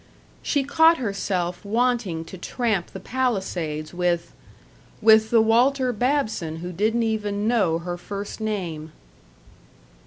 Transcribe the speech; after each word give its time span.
She 0.41 0.63
caught 0.63 0.97
herself 0.97 1.63
wanting 1.63 2.25
to 2.25 2.35
tramp 2.35 2.87
the 2.87 2.99
Palisades 2.99 3.93
with 3.93 4.33
with 4.99 5.29
the 5.29 5.41
Walter 5.43 5.93
Babson 5.93 6.55
who 6.55 6.71
didn't 6.71 7.03
even 7.03 7.47
know 7.47 7.77
her 7.77 7.97
first 7.99 8.39
name. 8.41 8.93